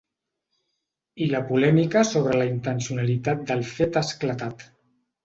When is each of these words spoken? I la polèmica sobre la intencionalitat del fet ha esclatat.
I 1.25 1.27
la 1.33 1.41
polèmica 1.49 2.03
sobre 2.11 2.39
la 2.43 2.47
intencionalitat 2.53 3.45
del 3.53 3.63
fet 3.75 4.01
ha 4.03 4.05
esclatat. 4.09 4.65